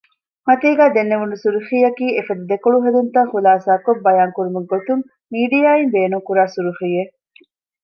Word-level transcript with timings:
މަތީގައި 0.45 0.93
ދެންނެވުނު 0.95 1.35
ސުރުޚީއަކީ 1.43 2.05
އެފަދަ 2.15 2.43
ދެކޮޅުހެދުންތައް 2.51 3.31
ޚުލާޞާކޮށް 3.33 4.01
ބަޔާން 4.05 4.33
ކުރުމުގެ 4.35 4.69
ގޮތުން 4.73 5.01
މީޑިއާއިން 5.31 5.91
ބޭނުންކުރާ 5.93 6.43
ސުރުޚީއެއް 6.55 7.13